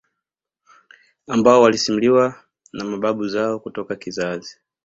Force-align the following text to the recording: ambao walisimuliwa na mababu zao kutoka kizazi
ambao 1.27 1.61
walisimuliwa 1.61 2.43
na 2.73 2.85
mababu 2.85 3.27
zao 3.27 3.59
kutoka 3.59 3.95
kizazi 3.95 4.57